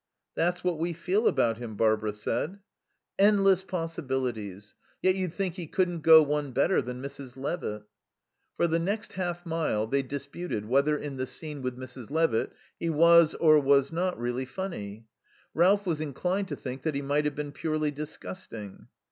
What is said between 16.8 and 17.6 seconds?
that he might have been